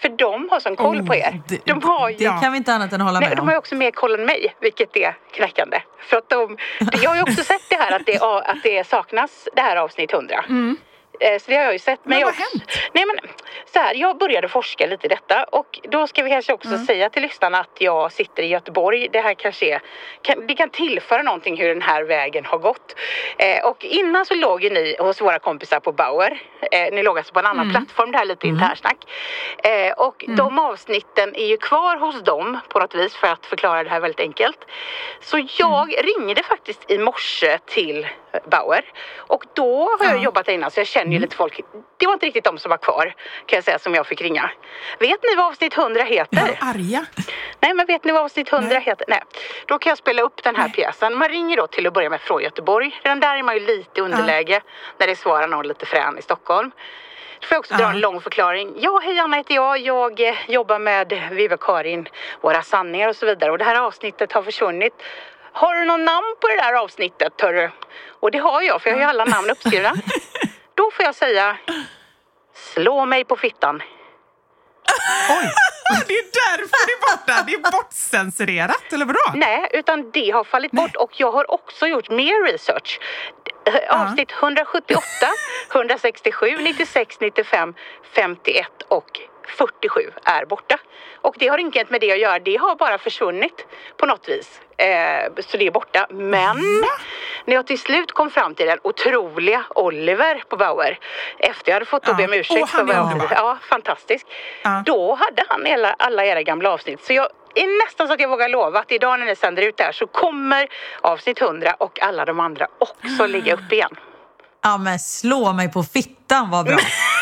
[0.00, 1.40] För de har sån koll på er.
[1.48, 2.16] Det, De har ju...
[2.16, 3.46] det kan vi inte annat än hålla Nej, med de om.
[3.46, 5.82] har ju också mer koll än mig, vilket är knäckande.
[5.98, 6.56] För att de,
[7.02, 10.12] jag har ju också sett det här att det, att det saknas det här avsnitt
[10.12, 10.34] 100.
[10.34, 10.54] Eh,
[11.20, 12.00] Så det har jag ju sett.
[12.04, 12.64] Men jag vad har hänt?
[12.92, 13.16] Nej, men,
[13.72, 16.86] så här, jag började forska lite i detta och då ska vi kanske också Mm.
[16.86, 19.08] säga till lyssnarna att jag sitter i Göteborg.
[19.12, 19.80] Det här kanske är,
[20.22, 22.94] kan, det kan tillföra någonting hur den här vägen har gått.
[23.38, 26.42] Eh, och innan så låg ju ni hos våra kompisar på Bauer.
[26.72, 27.74] Eh, ni låg alltså på en annan Mm.
[27.74, 28.96] plattform, det här är lite internsnack.
[29.64, 33.84] Eh, och de avsnitten är ju kvar hos dem på något vis för att förklara
[33.84, 34.58] det här väldigt enkelt.
[35.20, 36.02] Så jag Mm.
[36.18, 38.06] ringde faktiskt i morse till
[38.50, 38.84] Bauer
[39.16, 41.22] och då har jag jobbat där innan så jag känner ju Mm.
[41.22, 41.60] lite folk.
[41.96, 43.14] Det var inte riktigt de som var kvar
[43.46, 44.50] kan jag säga som jag fick ringa.
[44.98, 46.58] Vet ni vad avsnitt 100 heter?
[46.60, 47.06] Arga.
[47.60, 48.80] Nej, men vet ni vad avsnitt 100 Nej.
[48.82, 49.04] heter?
[49.08, 49.22] Nej.
[49.66, 51.18] Då kan jag spela upp den här pjäsen.
[51.18, 53.00] Man ringer då till att börja med från Göteborg.
[53.02, 54.60] Redan där är man ju lite underläge
[54.98, 56.70] när det svarar någon lite frän i Stockholm.
[57.40, 57.90] Då får jag också dra Ja.
[57.90, 58.74] en lång förklaring.
[58.78, 59.78] Ja, hej Anna heter jag.
[59.78, 62.08] Jag eh, jobbar med Viva Karin,
[62.40, 63.50] Våra sanningar och så vidare.
[63.50, 65.02] Och det här avsnittet har försvunnit.
[65.52, 67.70] Har du någon namn på det där avsnittet, hörru?
[68.20, 69.92] Och det har jag, för jag har ju alla namn uppskrivna.
[70.90, 71.58] Då får jag säga
[72.54, 73.82] Slå mig på fittan.
[76.08, 77.44] Det är därför det är borta.
[77.46, 79.20] Det är bortcensurerat, eller vadå?
[79.34, 83.00] Nej, utan det har fallit bort och jag har också gjort mer research.
[83.66, 85.02] Eh, Avsnitt 178,
[85.72, 87.74] 167, 96, 95,
[88.14, 90.78] 51 och 47 är borta.
[91.22, 94.60] Och det har inget med det att göra, det har bara försvunnit på något vis.
[94.76, 96.06] Eh, så det är borta.
[96.10, 96.56] Men
[97.44, 100.98] när jag till slut kom fram till den otroliga Oliver på Bauer
[101.38, 102.14] efter jag hade fått Ja.
[102.14, 103.32] be om ursäkt Åh, han för är vad jag- underbar.
[103.36, 104.26] Ja, fantastisk.
[104.62, 104.82] Ja.
[104.86, 107.04] Då hade han alla, alla era gamla avsnitt.
[107.04, 109.76] Så jag är nästan så att jag vågar lova att idag när ni sänder ut
[109.76, 110.68] det här så kommer
[111.00, 113.96] avsnitt 100 och alla de andra också ligga upp igen.
[114.62, 116.76] Ja men slå mig på fittan vad bra.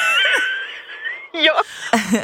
[1.44, 1.62] Ja.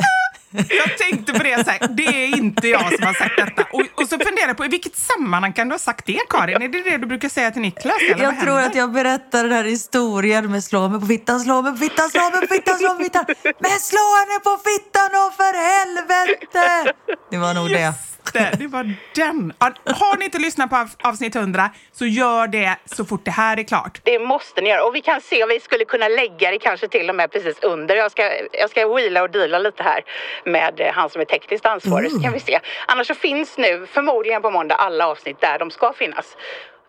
[0.68, 3.62] Jag tänkte på det, så här, det är inte jag som har sagt detta.
[3.72, 6.62] Och, och så funderar jag på i vilket sammanhang kan du ha sagt det, Karin?
[6.62, 7.96] Är det det du brukar säga till Niklas?
[8.11, 8.66] Eller Jag tror händer?
[8.66, 12.11] att jag berättar den här historien med slå mig på fittan, slå mig på fittan,
[12.11, 13.24] slå mig på fittan, slå mig på fittan.
[13.61, 16.92] Men slå henne på fittan och för helvete!
[17.31, 17.70] Det var nog.
[17.70, 17.94] Just det,
[18.33, 19.53] det var den.
[19.85, 23.59] Har ni inte lyssnat på av- avsnitt 100 så gör det så fort det här
[23.59, 24.01] är klart.
[24.05, 24.85] Det måste ni göra.
[24.85, 27.59] Och vi kan se om vi skulle kunna lägga det kanske till och med precis
[27.63, 27.97] under.
[27.97, 30.05] Jag ska, jag ska wheela och deala lite här
[30.45, 32.61] med eh, han som är tekniskt ansvarig så kan vi se.
[32.87, 36.37] Annars så finns nu förmodligen på måndag alla avsnitt där de ska finnas.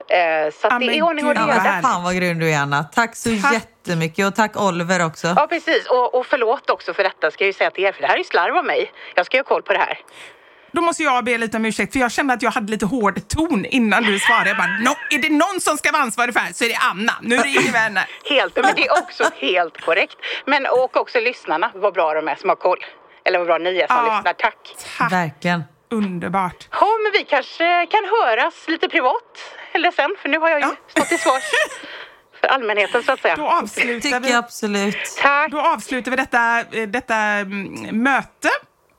[0.09, 1.79] Eh, så att det är ordning och reda.
[1.83, 2.83] fan vad grym du är Anna.
[2.83, 3.53] Tack så Tack.
[3.53, 5.27] jättemycket och tack Oliver också.
[5.37, 8.01] Ja precis och, och förlåt också för detta ska jag ju säga till er för
[8.01, 8.91] det här är ju slarv av mig.
[9.15, 9.99] Jag ska ju ha koll på det här.
[10.71, 13.27] Då måste jag be lite om ursäkt för jag kände att jag hade lite hård
[13.27, 14.49] ton innan du svarade.
[14.49, 16.69] Jag bara, "Nå, är det någon som ska vara ansvarig för det här så är
[16.69, 17.13] det Anna.
[17.21, 18.07] Nu ringer vi henne.
[18.29, 20.15] Helt, men det är också helt korrekt.
[20.45, 22.77] Men och också lyssnarna, vad bra de är som har koll.
[23.25, 24.15] Eller vad bra ni är som Ja.
[24.17, 24.33] lyssnar.
[24.33, 24.75] Tack.
[24.97, 25.63] Tack, Verkligen.
[25.91, 26.67] underbart.
[26.71, 29.39] Ja, men vi kanske kan höras lite privat
[29.73, 30.75] eller sen, för nu har jag ju Ja.
[30.87, 31.43] stått till svars
[32.41, 33.35] för allmänheten så att säga.
[33.35, 35.17] Då avslutar Tycker vi, jag absolut.
[35.21, 35.51] Tack.
[35.51, 38.49] då avslutar vi detta, eh, detta mm, möte.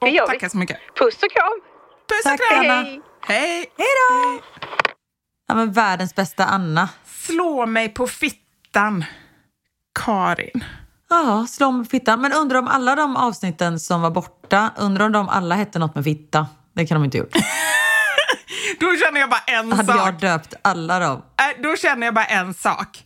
[0.01, 0.33] Och Det gör vi.
[0.33, 0.77] tackar så mycket.
[0.99, 1.61] Puss och kram.
[2.09, 2.61] Puss Tack, och kram.
[2.65, 2.75] Anna.
[2.83, 3.01] Hej.
[3.21, 3.67] Hej.
[3.79, 4.41] Hej då!
[5.49, 6.89] Ja, men världens bästa Anna.
[7.05, 9.05] Slå mig på fittan,
[10.05, 10.65] Karin.
[11.09, 12.21] Ja, slå mig på fittan.
[12.21, 15.95] Men undrar om alla de avsnitten som var borta, undrar om de alla hette något
[15.95, 16.47] med fitta?
[16.75, 17.33] Det kan de inte gjort.
[18.81, 20.01] Då känner jag bara en Hade sak.
[20.07, 21.23] jag döpt alla dem?
[21.57, 23.05] Äh, Då känner jag bara en sak.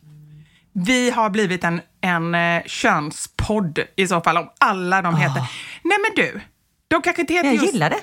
[0.72, 5.42] Vi har blivit en, en eh, könspodd i så fall, om alla de heter.
[5.82, 6.40] Nej men du,
[6.90, 7.72] de kanske inte heter Jag just...
[7.72, 8.00] gillar det.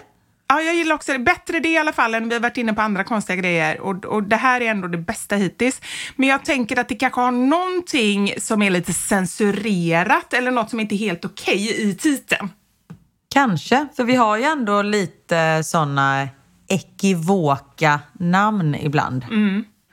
[0.50, 1.20] Ja, jag gillar också det.
[1.20, 3.80] Bättre det i alla fall än vi har varit inne på andra konstiga grejer.
[3.82, 5.82] Och, och det här är ändå det bästa hittills.
[6.16, 10.80] Men jag tänker att det kanske har någonting som är lite censurerat eller något som
[10.80, 12.50] inte är helt okej i titeln.
[13.34, 16.28] Kanske, för vi har ju ändå lite såna
[16.68, 19.26] ekivoka namn ibland.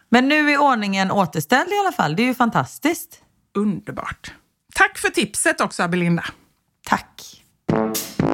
[0.09, 2.17] Men nu är ordningen återställd i alla fall.
[2.17, 3.21] Det är ju fantastiskt.
[3.57, 4.33] Underbart.
[4.75, 6.25] Tack för tipset också, Belinda.
[6.87, 7.43] Tack.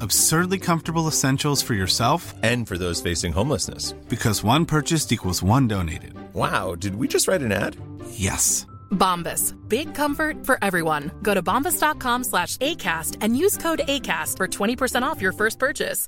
[0.00, 3.94] Absurdly comfortable essentials for yourself And for those facing homelessness.
[4.08, 6.12] because one purchased equals one donated.
[6.34, 7.76] Wow, did we just write an ad?
[8.10, 8.66] Yes.
[8.90, 9.54] Bombas.
[9.68, 11.10] Big comfort for everyone.
[11.22, 16.06] Go to bombas.com slash ACAST and use code ACAST for 20% off your first purchase.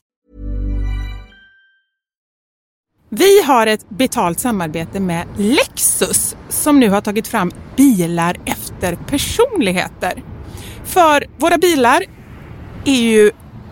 [3.12, 10.22] Vi har ett betalt samarbete med Lexus som nu har tagit fram bilar efter personligheter.
[10.85, 12.03] För våra bilar
[12.85, 13.31] är ju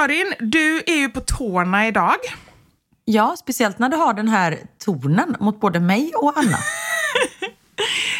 [0.00, 2.16] Karin, du är ju på tårna idag.
[3.04, 6.58] Ja, speciellt när du har den här tonen mot både mig och Anna.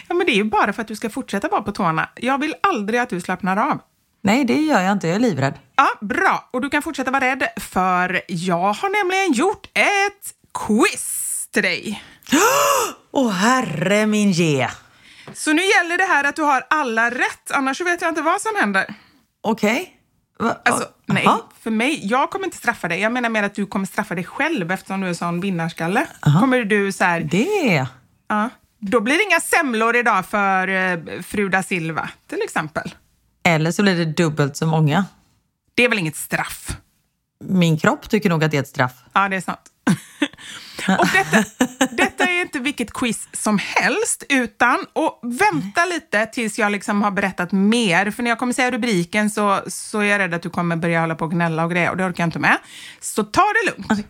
[0.08, 2.08] Ja, men det är ju bara för att du ska fortsätta vara på tårna.
[2.16, 3.80] Jag vill aldrig att du slappnar av.
[4.22, 5.06] Nej, det gör jag inte.
[5.06, 5.54] Jag är livrädd.
[5.76, 6.48] Ja, bra.
[6.52, 10.34] Och du kan fortsätta vara rädd, för jag har nämligen gjort ett
[10.66, 12.02] quiz till dig.
[13.10, 14.68] Åh, herre min ge.
[15.32, 18.40] Så nu gäller det här att du har alla rätt, annars vet jag inte vad
[18.40, 18.94] som händer.
[19.42, 19.92] Okej.
[19.92, 19.95] Va-
[20.38, 21.48] Alltså, nej, Aha.
[21.60, 23.00] för mig, jag kommer inte straffa dig.
[23.00, 26.06] Jag menar mer att du kommer straffa dig själv eftersom du är sån vinnarskalle.
[26.20, 27.86] Kommer du så här, Det.
[28.28, 32.94] ja, då blir det inga semlor idag för eh, fru da Silva, till exempel.
[33.42, 35.04] Eller så blir det dubbelt så många.
[35.74, 36.76] Det är väl inget straff?
[37.44, 38.92] Min kropp tycker nog att det är ett straff.
[39.12, 39.60] Ja, det är sant.
[40.98, 41.38] och detta,
[41.90, 42.15] är
[42.46, 48.10] inte vilket quiz som helst, utan och vänta lite tills jag liksom har berättat mer.
[48.10, 51.00] För när jag kommer säga rubriken så, så är jag rädd att du kommer börja
[51.00, 52.58] hålla på och gnälla och grejer och det orkar jag inte med.
[53.00, 54.06] Så ta det lugnt.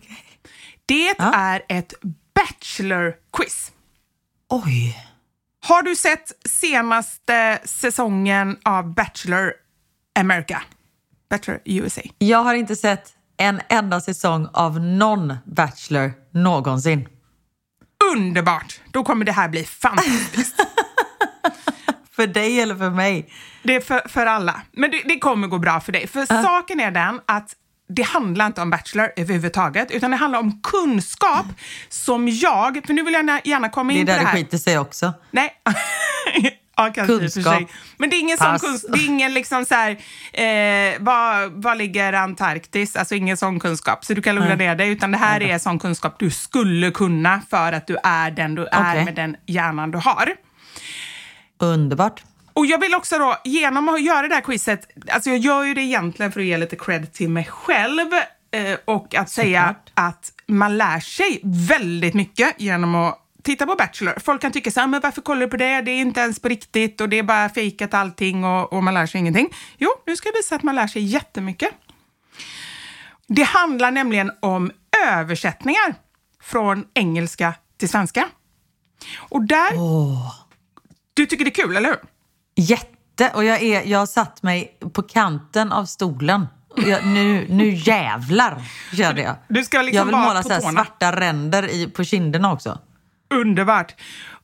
[0.85, 1.93] Det är ett
[2.35, 3.71] Bachelor-quiz.
[4.49, 5.03] Oj.
[5.67, 9.53] Har du sett senaste säsongen av Bachelor
[10.19, 10.61] America?
[11.29, 12.01] Bachelor USA?
[12.17, 17.07] Jag har inte sett en enda säsong av någon Bachelor någonsin.
[18.15, 18.79] Underbart!
[18.91, 20.55] Då kommer det här bli fantastiskt.
[22.15, 23.29] För dig eller för mig?
[23.63, 24.61] Det är för, för alla.
[24.71, 26.07] Men det, det kommer gå bra för dig.
[26.07, 27.51] För saken är den att
[27.89, 31.45] det handlar inte om Bachelor överhuvudtaget, utan det handlar om kunskap
[31.89, 34.27] som jag, för nu vill jag gärna- komma Det är in på där det det
[34.29, 34.35] här.
[34.37, 35.13] skiter sig också.
[35.31, 35.51] Nej.
[36.77, 37.53] ja, kanske Kunskap.
[37.53, 37.67] sig.
[37.97, 38.91] Men det är ingen sån kunskap.
[38.93, 39.91] Det är ingen liksom så här,
[40.33, 42.95] eh, var, var ligger Antarktis?
[42.95, 44.05] Alltså ingen sån kunskap.
[44.05, 44.89] Så du kan lugna ner dig.
[44.89, 48.65] Utan det här är sån kunskap du skulle kunna för att du är den du
[48.65, 49.05] är Okej.
[49.05, 50.33] med den hjärnan du har.
[51.59, 52.23] Underbart.
[52.53, 55.73] Och jag vill också då, genom att göra det här quizet, alltså jag gör ju
[55.73, 58.13] det egentligen för att ge lite cred till mig själv
[58.51, 64.13] eh, och att säga att man lär sig väldigt mycket genom att titta på Bachelor.
[64.19, 65.81] Folk kan tycka så här, men varför kollar du på det?
[65.81, 68.93] Det är inte ens på riktigt och det är bara fejkat allting och, och man
[68.93, 69.49] lär sig ingenting.
[69.77, 71.69] Jo, nu ska jag visa att man lär sig jättemycket.
[73.27, 74.71] Det handlar nämligen om
[75.11, 75.95] översättningar
[76.43, 78.29] från engelska till svenska.
[79.17, 79.71] Och där...
[81.13, 81.99] Du tycker det är kul, eller hur?
[82.55, 83.31] Jätte!
[83.35, 86.47] Och jag, är, jag har satt mig på kanten av stolen.
[86.75, 88.61] Jag, nu, nu jävlar,
[88.93, 89.35] kände jag.
[89.47, 92.79] Du ska liksom jag vill måla på så svarta ränder i, på kinderna också.
[93.29, 93.95] Underbart.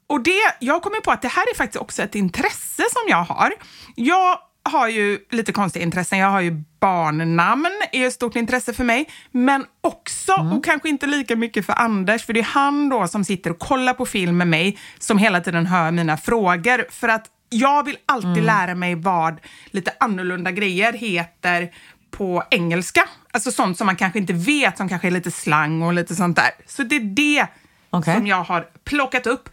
[0.07, 3.23] Och det, jag kommer på att det här är faktiskt också ett intresse som jag
[3.23, 3.53] har.
[3.95, 6.19] Jag har ju lite konstiga intressen.
[6.19, 9.09] Jag har ju barnnamn, är ett stort intresse för mig.
[9.31, 13.23] Men också, och kanske inte lika mycket för Anders, för det är han då som
[13.23, 16.85] sitter och kollar på film med mig, som hela tiden hör mina frågor.
[16.91, 21.71] För att jag vill alltid lära mig vad lite annorlunda grejer heter
[22.11, 23.09] på engelska.
[23.31, 26.35] Alltså sånt som man kanske inte vet, som kanske är lite slang och lite sånt
[26.35, 26.51] där.
[26.67, 27.47] Så det är det
[27.89, 28.15] Okej.
[28.15, 29.49] som jag har plockat upp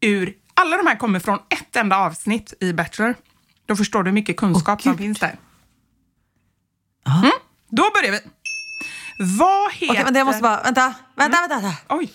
[0.00, 0.34] ur...
[0.54, 3.14] Alla de här kommer från ett enda avsnitt i Bachelor.
[3.66, 5.38] Då förstår du hur mycket kunskap som finns där.
[7.06, 7.30] Mm,
[7.68, 8.20] då börjar vi.
[9.38, 9.92] Vad heter...
[9.92, 10.62] Okej, men det måste vara...
[10.62, 11.60] Vänta, vänta, vänta.
[11.60, 11.76] vänta.
[11.88, 12.12] Oj.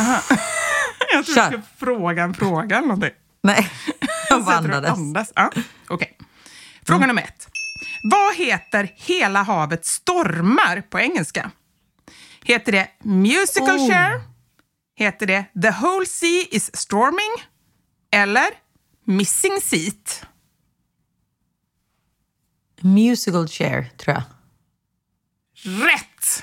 [0.00, 0.20] Aha.
[1.12, 1.42] Jag tror Kör.
[1.42, 3.10] jag skulle fråga en fråga eller någonting.
[3.42, 3.70] Nej,
[4.28, 4.90] jag bara andades.
[4.90, 5.32] Andas.
[5.34, 5.50] Ja.
[5.88, 6.18] Okej.
[6.86, 7.48] Fråga nummer ett.
[8.10, 11.50] Vad heter Hela havet stormar på engelska?
[12.44, 13.88] Heter det musical Oh.
[13.90, 14.20] share?
[14.96, 17.32] Heter det The whole sea is storming?
[18.12, 18.46] Eller
[19.04, 20.26] missing seat?
[22.80, 24.22] Musical chair, tror jag.
[25.86, 26.42] Rätt!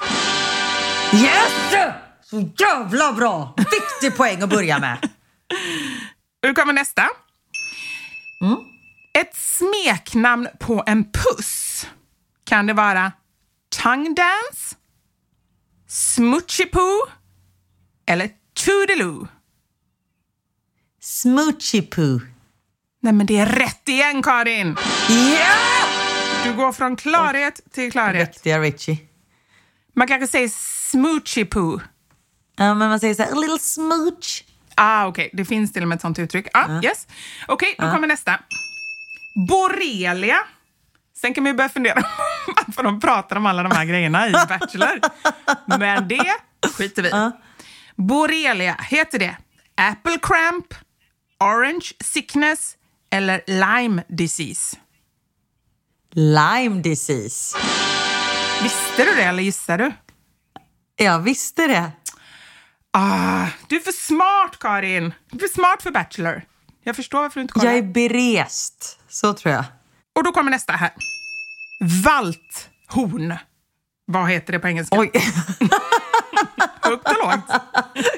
[1.14, 1.94] Yes!
[2.24, 3.56] Så jävla bra!
[3.58, 5.10] Viktig poäng att börja med.
[6.44, 7.08] Nu kommer nästa.
[8.42, 8.58] Mm.
[9.14, 11.88] Ett smeknamn på en puss.
[12.44, 13.12] Kan det vara
[13.84, 14.76] tongue dance,
[15.92, 17.08] smoochy poo
[18.06, 19.28] eller toodaloo?
[21.02, 22.20] Smoochy poo.
[23.02, 24.78] Nej, men det är rätt igen, Karin!
[25.10, 25.56] Ja!
[26.44, 28.28] Du går från klarhet till klarhet.
[28.28, 28.98] Riktiga Richie.
[29.96, 30.50] Man kanske säger
[30.90, 31.82] smoochy poo.
[32.56, 34.44] Ja, men man säger så här, a little smooch.
[34.76, 35.30] Ah, okej.
[35.34, 36.48] Det finns till och med ett sånt uttryck.
[36.54, 37.08] Ah, yes.
[37.48, 38.40] Okej, då kommer nästa.
[39.48, 40.38] Borrelia.
[41.22, 42.04] Sen kan man ju börja fundera
[42.76, 45.00] varför de pratar om alla de här grejerna i Bachelor.
[45.80, 46.36] Men det
[46.74, 47.32] skiter vi i.
[47.96, 49.38] Borrelia, heter det
[49.76, 50.74] apple cramp,
[51.40, 52.76] orange sickness
[53.12, 54.78] eller Lyme disease?
[56.12, 57.58] Lyme disease.
[58.64, 59.92] Visste du det eller gissar du?
[60.96, 61.92] Jag visste det.
[62.94, 65.14] Ah, du är för smart, Karin.
[65.32, 66.42] Du är för smart för Bachelor.
[66.84, 67.66] Jag förstår varför du inte kollar.
[67.66, 69.00] Jag är berest.
[69.10, 69.64] Så tror jag.
[70.16, 70.92] Och då kommer nästa här.
[72.04, 73.34] Valthorn.
[74.06, 75.00] Vad heter det på engelska?
[75.00, 75.12] Oj.
[76.82, 77.62] Högt och lågt.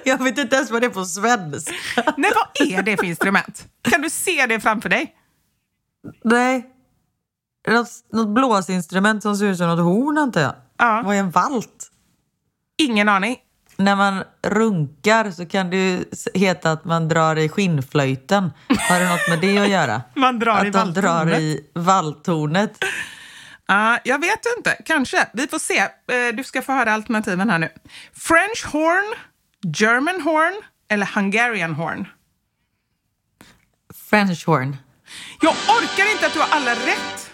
[0.04, 1.74] Jag vet inte ens vad det är på svenska.
[2.18, 3.68] Nej, vad är det för instrument?
[3.82, 5.16] Kan du se det framför dig?
[6.24, 6.70] Nej.
[7.68, 10.56] Något, något blåsinstrument som ser ut som något horn, antar jag.
[10.78, 11.02] Ja.
[11.06, 11.92] Vad är en valt?
[12.78, 13.38] Ingen aning.
[13.78, 16.04] När man runkar så kan det ju
[16.34, 18.52] heta att man drar i skinnflöjten.
[18.90, 20.02] Har det något med det att göra?
[20.16, 21.40] Man drar att i de drar valthornet.
[21.40, 22.78] i valthornet.
[23.76, 24.78] Ah, jag vet inte.
[24.86, 25.28] Kanske.
[25.34, 25.78] Vi får se.
[25.80, 25.90] Eh,
[26.34, 27.70] du ska få höra alternativen här nu.
[28.14, 29.16] French horn,
[29.78, 32.08] German horn eller Hungarian horn?
[34.10, 34.78] French horn.
[35.42, 37.32] Jag orkar inte att du har alla rätt.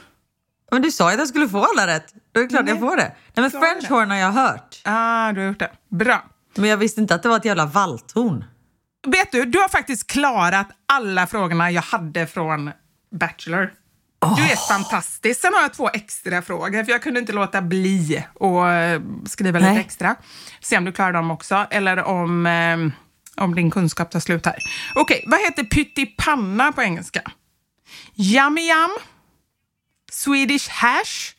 [0.72, 2.14] Men du sa ju att jag skulle få alla rätt.
[2.32, 3.16] Då är det klart jag får det.
[3.34, 3.94] Nej, men French det.
[3.94, 4.82] horn har jag hört.
[4.84, 5.72] Ah, du har gjort det.
[5.90, 6.26] Bra.
[6.56, 8.46] Men jag visste inte att det var ett jävla valthorn.
[9.08, 12.72] Vet du, du har faktiskt klarat alla frågorna jag hade från
[13.12, 13.74] Bachelor.
[14.20, 15.42] Du är fantastisk.
[15.42, 19.72] Sen har jag två extra frågor, för jag kunde inte låta bli att skriva lite
[19.72, 19.82] Nej.
[19.82, 20.16] extra.
[20.62, 22.78] Se om du klarar dem också, eller om, eh,
[23.44, 24.64] om din kunskap tar slut här.
[24.96, 27.22] Okej, vad heter pyttipanna på engelska?
[28.16, 28.98] Yummy yum,
[30.12, 31.34] Swedish hash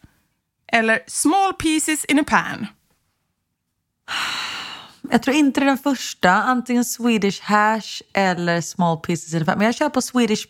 [0.73, 2.67] eller small pieces in a pan?
[5.11, 6.31] Jag tror inte det är den första.
[6.31, 9.59] Antingen Swedish hash eller small pieces in a pan.
[9.59, 10.47] Men jag kör på Swedish...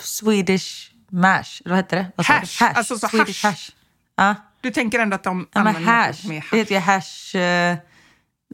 [0.00, 1.62] Swedish mash.
[1.64, 2.06] Vad heter det?
[2.16, 2.32] Vad du?
[2.32, 3.50] Hash, alltså så Swedish hash.
[3.50, 3.70] hash.
[4.16, 4.34] Ja.
[4.60, 6.28] Du tänker ändå att de Ja, använder hash.
[6.28, 7.36] med Det heter ju hash...
[7.36, 7.76] eh,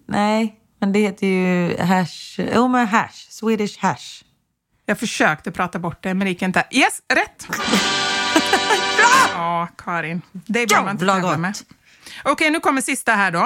[0.08, 2.38] nej, men det heter ju hash...
[2.54, 3.26] Jo, men hash.
[3.30, 4.22] Swedish hash.
[4.86, 6.64] Jag försökte prata bort det, men det gick inte.
[6.70, 7.48] Yes, rätt!
[9.34, 10.22] Ja, Karin.
[10.32, 11.58] Det är man inte tävla med.
[12.24, 13.38] Okej, nu kommer sista här då.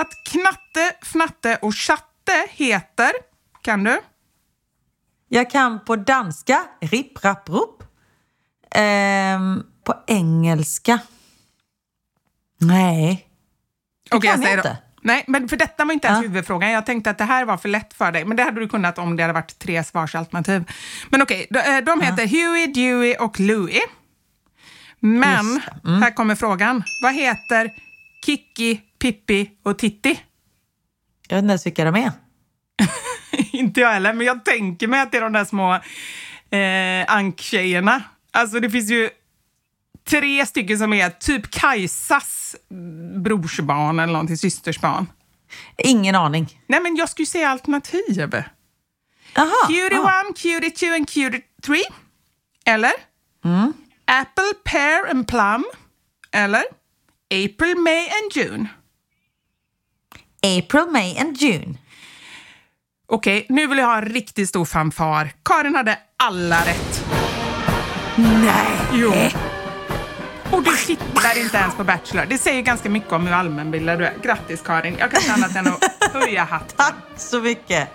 [0.00, 3.12] Att knatte, fnatte och chatte heter,
[3.62, 4.00] kan du?
[5.28, 7.82] Jag kan på danska, ripp, rapp, rupp.
[8.74, 10.98] Ehm, på engelska.
[12.60, 13.28] Nej.
[14.10, 14.76] Det Okej, kan jag säger inte.
[15.02, 16.28] Nej, men för detta var inte ens Ja.
[16.28, 16.70] huvudfrågan.
[16.70, 18.98] Jag tänkte att det här var för lätt för dig, men det hade du kunnat
[18.98, 20.64] om det hade varit tre svarsalternativ.
[21.10, 23.80] Men okej, de, eh, de heter Huey, Dewey och Louie.
[25.00, 25.60] Men.
[25.84, 26.02] Mm.
[26.02, 26.82] här kommer frågan.
[27.02, 27.70] Vad heter
[28.26, 30.20] Kiki, Pippi och Titti?
[31.28, 32.12] Jag vet inte ens vilka de är.
[33.52, 35.74] inte jag heller, men jag tänker mig att det är de där små
[36.50, 38.02] eh, anktjejerna.
[38.36, 39.10] Alltså det finns ju
[40.08, 42.56] tre stycken som är typ Kajsas
[43.24, 45.06] brorsbarn eller någonting, systersbarn.
[45.78, 46.60] Ingen aning.
[46.66, 48.32] Nej, men jag skulle säga alternativ.
[49.34, 49.66] Jaha.
[49.66, 50.20] Cutie ah.
[50.20, 51.84] one, cutie two and cutie three.
[52.64, 52.92] Eller?
[53.44, 53.72] Mm.
[54.04, 55.64] Apple, pear and plum.
[56.32, 56.64] Eller?
[57.30, 58.68] April, May and June.
[60.42, 61.78] April, May and June.
[63.06, 65.32] Okej, nu vill jag ha en riktigt stor fanfar.
[65.44, 66.95] Karin hade alla rätt.
[68.18, 68.78] Nej.
[68.92, 69.12] Jo.
[70.50, 72.26] Och du tittar inte ens på Bachelor.
[72.28, 74.14] Det säger ganska mycket om hur allmänbildad du är.
[74.22, 74.96] Grattis Karin.
[74.98, 76.68] Jag kan inte annat än att höja hatten.
[76.76, 77.88] Tack så mycket.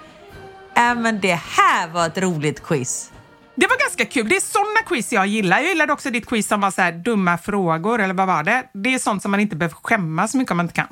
[0.77, 3.11] Äh, men det här var ett roligt quiz.
[3.55, 4.29] Det var ganska kul.
[4.29, 5.59] Det är såna quiz jag gillar.
[5.59, 8.63] Jag gillade också ditt quiz som var så här dumma frågor, eller vad var det?
[8.73, 10.87] Det är sånt som man inte behöver skämmas så mycket om man inte kan.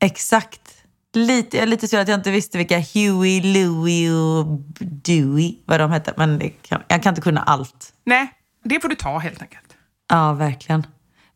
[0.00, 0.60] Exakt.
[1.14, 4.46] Lite, jag är lite sur att jag inte visste vilka Huey, Louie och
[4.80, 6.14] Dewey, vad de hette.
[6.16, 7.92] Men kan, jag kan inte kunna allt.
[8.04, 8.32] Nej,
[8.68, 9.76] det får du ta helt enkelt.
[10.08, 10.86] Ja, verkligen.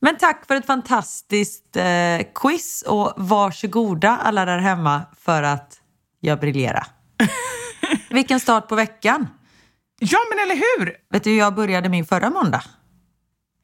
[0.01, 5.81] Men tack för ett fantastiskt eh, quiz och varsågoda alla där hemma för att
[6.21, 6.87] jag briljerar.
[8.11, 9.29] Vilken start på veckan.
[9.99, 10.97] Ja, men eller hur?
[11.11, 12.63] Vet du hur jag började min förra måndag?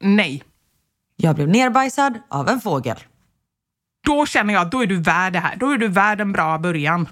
[0.00, 0.42] Nej.
[1.16, 2.96] Jag blev nerbajsad av en fågel.
[4.06, 5.56] då känner jag att då är du värd det här.
[5.56, 7.08] Då är du värd en bra början.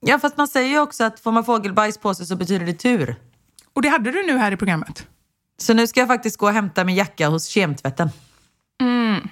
[0.00, 2.72] Ja, fast man säger ju också att får man fågelbajs på sig så betyder det
[2.72, 3.16] tur.
[3.72, 5.06] Och det hade du nu här i programmet.
[5.62, 8.10] Så nu ska jag faktiskt gå och hämta min jacka hos kemtvätten.
[8.80, 9.28] Mm.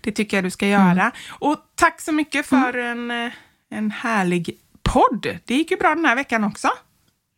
[0.00, 1.12] Det tycker jag du ska göra.
[1.28, 3.32] Och tack så mycket för en, eh,
[3.70, 5.38] en härlig podd.
[5.44, 6.68] Det gick ju bra den här veckan också.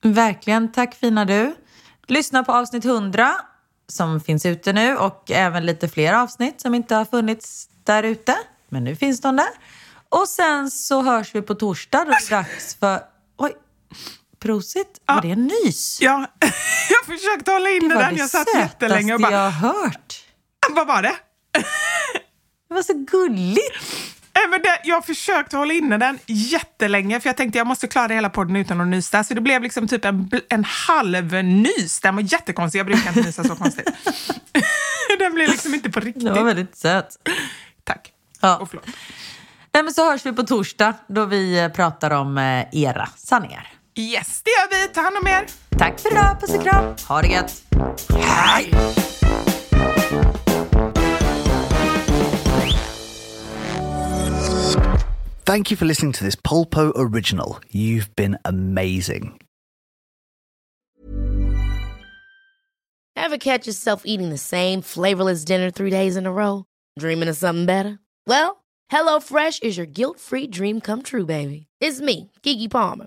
[0.03, 0.73] Verkligen.
[0.73, 1.55] Tack fina du.
[2.07, 3.35] Lyssna på avsnitt 100
[3.89, 8.37] som finns ute nu och även lite fler avsnitt som inte har funnits där ute.
[8.69, 9.51] Men nu finns de där.
[10.09, 13.01] Och sen så hörs vi på torsdag då det är dags för...
[13.37, 13.53] Oj!
[14.45, 15.01] Prosit!
[15.07, 15.99] Var det en nys?
[16.01, 16.26] Ja,
[16.90, 18.14] jag försökte hålla inne Det den.
[18.14, 19.32] det Jag satt jättelänge och bara...
[19.32, 20.20] jag har hört.
[20.70, 21.16] Vad var det?
[22.68, 23.61] Det var så gulligt.
[24.51, 28.30] Men det, jag försökte hålla inne den jättelänge för jag tänkte jag måste klara hela
[28.30, 29.24] podden utan att nysa.
[29.24, 32.01] Så det blev liksom typ en, en halv nys.
[32.01, 32.78] Den var jättekonstig.
[32.78, 33.88] Jag brukar inte nysa så konstigt.
[35.18, 36.24] den blev liksom inte på riktigt.
[36.24, 37.16] Det var väldigt söt.
[37.84, 38.12] Tack.
[38.40, 38.57] Ja.
[38.57, 38.86] Och förlåt.
[39.74, 43.74] Nej, men så hörs vi på torsdag då vi eh, pratar om eh, era sanningar.
[43.99, 44.95] Yes, det gör vi.
[44.95, 45.47] Ta hand om er.
[45.78, 46.40] Tack för idag.
[46.40, 46.95] Puss och kram.
[47.09, 47.62] Ha det gött.
[48.11, 48.70] Hej!
[55.47, 57.61] Thank you for listening to this Polpo original.
[57.70, 59.40] You've been amazing.
[63.16, 66.64] Ever catch yourself eating the same flavorless dinner three days in a row?
[66.99, 67.99] Dreaming of something better?
[68.26, 71.66] Well, HelloFresh is your guilt free dream come true, baby.
[71.80, 73.07] It's me, Gigi Palmer.